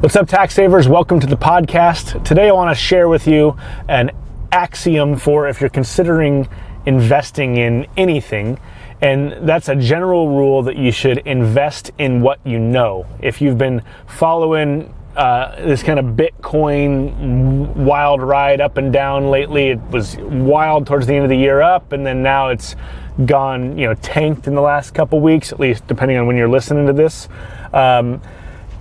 What's 0.00 0.14
up, 0.14 0.28
tax 0.28 0.54
savers? 0.54 0.86
Welcome 0.88 1.20
to 1.20 1.26
the 1.26 1.38
podcast. 1.38 2.22
Today, 2.22 2.50
I 2.50 2.52
want 2.52 2.70
to 2.70 2.74
share 2.74 3.08
with 3.08 3.26
you 3.26 3.56
an 3.88 4.10
axiom 4.52 5.16
for 5.16 5.48
if 5.48 5.58
you're 5.58 5.70
considering 5.70 6.46
investing 6.84 7.56
in 7.56 7.86
anything. 7.96 8.58
And 9.00 9.48
that's 9.48 9.70
a 9.70 9.74
general 9.74 10.28
rule 10.28 10.62
that 10.64 10.76
you 10.76 10.92
should 10.92 11.18
invest 11.26 11.92
in 11.96 12.20
what 12.20 12.40
you 12.44 12.58
know. 12.58 13.06
If 13.22 13.40
you've 13.40 13.56
been 13.56 13.80
following 14.06 14.94
uh, 15.16 15.56
this 15.64 15.82
kind 15.82 15.98
of 15.98 16.04
Bitcoin 16.14 17.74
wild 17.74 18.20
ride 18.20 18.60
up 18.60 18.76
and 18.76 18.92
down 18.92 19.30
lately, 19.30 19.68
it 19.68 19.80
was 19.80 20.18
wild 20.18 20.86
towards 20.86 21.06
the 21.06 21.14
end 21.14 21.24
of 21.24 21.30
the 21.30 21.38
year 21.38 21.62
up, 21.62 21.92
and 21.92 22.04
then 22.04 22.22
now 22.22 22.50
it's 22.50 22.76
gone, 23.24 23.78
you 23.78 23.86
know, 23.86 23.94
tanked 23.94 24.46
in 24.46 24.54
the 24.54 24.60
last 24.60 24.92
couple 24.92 25.20
weeks, 25.20 25.52
at 25.52 25.58
least 25.58 25.86
depending 25.86 26.18
on 26.18 26.26
when 26.26 26.36
you're 26.36 26.50
listening 26.50 26.86
to 26.86 26.92
this. 26.92 27.30
Um, 27.72 28.20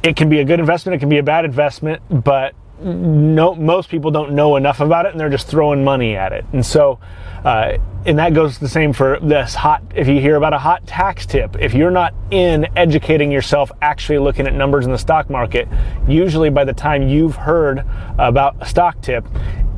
it 0.05 0.15
can 0.15 0.29
be 0.29 0.39
a 0.39 0.45
good 0.45 0.59
investment, 0.59 0.95
it 0.95 0.99
can 0.99 1.09
be 1.09 1.17
a 1.17 1.23
bad 1.23 1.45
investment, 1.45 2.01
but 2.23 2.53
no, 2.79 3.55
most 3.55 3.89
people 3.89 4.11
don't 4.11 4.33
know 4.33 4.57
enough 4.57 4.81
about 4.81 5.05
it 5.05 5.11
and 5.11 5.19
they're 5.19 5.29
just 5.29 5.47
throwing 5.47 5.83
money 5.83 6.15
at 6.15 6.31
it. 6.33 6.45
And 6.53 6.65
so, 6.65 6.99
uh, 7.43 7.77
and 8.05 8.19
that 8.19 8.33
goes 8.33 8.59
the 8.59 8.67
same 8.67 8.93
for 8.93 9.17
this 9.21 9.55
hot, 9.55 9.81
if 9.95 10.07
you 10.07 10.19
hear 10.19 10.35
about 10.35 10.53
a 10.53 10.59
hot 10.59 10.85
tax 10.85 11.25
tip, 11.25 11.55
if 11.59 11.73
you're 11.73 11.91
not 11.91 12.13
in 12.29 12.67
educating 12.75 13.31
yourself, 13.31 13.71
actually 13.81 14.19
looking 14.19 14.45
at 14.45 14.53
numbers 14.53 14.85
in 14.85 14.91
the 14.91 14.97
stock 14.97 15.29
market, 15.29 15.67
usually 16.07 16.49
by 16.49 16.63
the 16.63 16.73
time 16.73 17.07
you've 17.07 17.35
heard 17.35 17.83
about 18.19 18.55
a 18.59 18.65
stock 18.65 19.01
tip, 19.01 19.25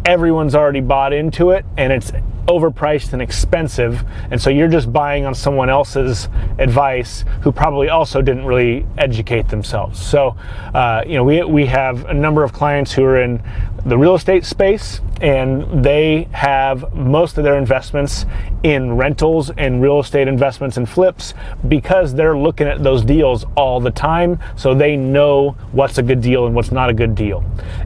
everyone's 0.05 0.55
already 0.55 0.81
bought 0.81 1.13
into 1.13 1.51
it 1.51 1.65
and 1.77 1.93
it's 1.93 2.11
overpriced 2.47 3.13
and 3.13 3.21
expensive. 3.21 4.03
And 4.31 4.41
so 4.41 4.49
you're 4.49 4.67
just 4.67 4.91
buying 4.91 5.25
on 5.25 5.35
someone 5.35 5.69
else's 5.69 6.29
advice 6.57 7.25
who 7.41 7.51
probably 7.51 7.89
also 7.89 8.21
didn't 8.21 8.45
really 8.45 8.85
educate 8.97 9.49
themselves. 9.49 9.99
So, 9.99 10.35
uh, 10.73 11.03
you 11.05 11.15
know, 11.15 11.23
we, 11.23 11.43
we 11.43 11.65
have 11.65 12.05
a 12.05 12.13
number 12.13 12.43
of 12.43 12.53
clients 12.53 12.93
who 12.93 13.03
are 13.03 13.21
in 13.21 13.41
the 13.85 13.97
real 13.97 14.15
estate 14.15 14.43
space 14.43 15.01
and 15.21 15.83
they 15.83 16.27
have 16.31 16.93
most 16.93 17.37
of 17.37 17.43
their 17.43 17.57
investments 17.57 18.25
in 18.63 18.95
rentals 18.95 19.49
and 19.51 19.81
real 19.81 19.99
estate 19.99 20.27
investments 20.27 20.77
and 20.77 20.87
flips 20.87 21.33
because 21.67 22.13
they're 22.13 22.37
looking 22.37 22.67
at 22.67 22.83
those 22.83 23.03
deals 23.03 23.45
all 23.55 23.79
the 23.79 23.91
time. 23.91 24.39
So 24.55 24.73
they 24.73 24.95
know 24.95 25.51
what's 25.71 25.97
a 25.97 26.03
good 26.03 26.21
deal 26.21 26.45
and 26.45 26.55
what's 26.55 26.71
not 26.71 26.89
a 26.89 26.93
good 26.93 27.15
deal. 27.15 27.43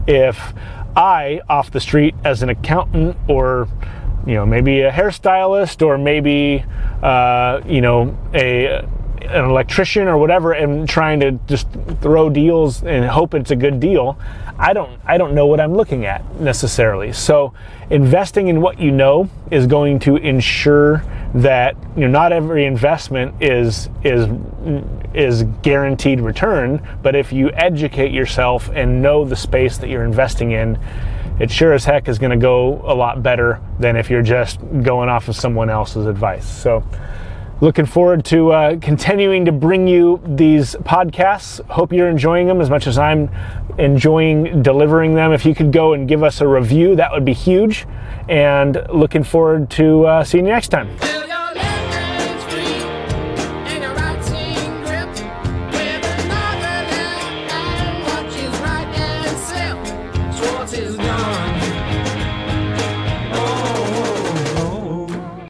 If 0.08 0.54
I, 0.96 1.42
off 1.48 1.72
the 1.72 1.80
street 1.80 2.16
as 2.26 2.44
an 2.44 2.50
accountant 2.50 3.16
or 3.30 3.68
you 4.26 4.36
know 4.36 4.46
maybe 4.46 4.82
a 4.82 4.92
hairstylist 4.92 5.86
or 5.86 5.98
maybe 5.98 6.64
uh, 7.02 7.62
you 7.66 7.82
know 7.82 8.18
a 8.34 8.86
an 9.22 9.46
electrician 9.46 10.08
or 10.08 10.18
whatever 10.18 10.54
and 10.54 10.90
trying 10.90 11.20
to 11.20 11.32
just 11.48 11.68
throw 12.02 12.30
deals 12.30 12.84
and 12.84 13.06
hope 13.06 13.34
it's 13.34 13.52
a 13.52 13.56
good 13.56 13.80
deal. 13.80 14.18
I 14.58 14.74
don't 14.74 15.00
i 15.06 15.18
don't 15.18 15.34
know 15.34 15.48
what 15.48 15.60
i'm 15.60 15.74
looking 15.74 16.06
at 16.06 16.24
necessarily. 16.40 17.14
So 17.14 17.54
investing 17.90 18.48
in 18.48 18.62
what 18.62 18.80
you 18.80 18.92
know 18.92 19.30
is 19.50 19.68
going 19.68 20.00
to 20.00 20.18
ensure 20.18 21.04
that 21.34 21.76
you 21.96 22.02
know 22.02 22.08
not 22.08 22.32
every 22.32 22.66
investment 22.66 23.42
is 23.42 23.90
is 24.04 24.28
is 25.14 25.44
guaranteed 25.62 26.20
return 26.20 26.82
but 27.02 27.16
if 27.16 27.32
you 27.32 27.52
educate 27.54 28.12
yourself 28.12 28.70
and 28.74 29.02
know 29.02 29.26
the 29.26 29.36
space 29.36 29.78
that 29.78 29.90
you're 29.90 30.04
investing 30.04 30.52
in 30.52 30.78
it 31.40 31.50
sure 31.50 31.74
as 31.74 31.86
heck 31.86 32.08
is 32.08 32.20
going 32.20 32.32
to 32.32 32.38
go 32.38 32.82
a 32.86 32.94
lot 32.94 33.24
better 33.24 33.60
than 33.80 33.96
if 33.96 34.10
you're 34.10 34.22
just 34.22 34.60
going 34.84 35.10
off 35.10 35.28
of 35.28 35.36
someone 35.36 35.70
else's 35.70 36.06
advice 36.06 36.48
so 36.48 36.84
looking 37.62 37.86
forward 37.86 38.26
to 38.26 38.52
uh, 38.52 38.78
continuing 38.80 39.46
to 39.46 39.52
bring 39.52 39.88
you 39.88 40.20
these 40.26 40.76
podcasts. 40.78 41.64
Hope 41.70 41.94
you're 41.94 42.10
enjoying 42.10 42.48
them 42.48 42.60
as 42.60 42.70
much 42.70 42.88
as 42.88 42.98
I'm 42.98 43.30
enjoying 43.78 44.64
delivering 44.64 45.14
them. 45.14 45.32
If 45.32 45.46
you 45.46 45.56
could 45.56 45.72
go 45.72 45.94
and 45.94 46.08
give 46.08 46.24
us 46.24 46.42
a 46.42 46.48
review, 46.48 46.96
that 46.96 47.12
would 47.12 47.24
be 47.24 47.34
huge. 47.34 47.86
And 48.28 48.84
looking 48.90 49.24
forward 49.24 49.70
to 49.72 50.06
uh, 50.06 50.24
seeing 50.24 50.46
you 50.46 50.52
next 50.52 50.70
time. 50.70 50.90
one 61.32 61.61